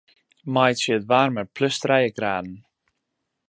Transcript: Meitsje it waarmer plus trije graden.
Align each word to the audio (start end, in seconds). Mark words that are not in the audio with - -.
Meitsje 0.53 0.93
it 0.99 1.07
waarmer 1.09 1.47
plus 1.55 1.75
trije 1.81 2.09
graden. 2.17 2.57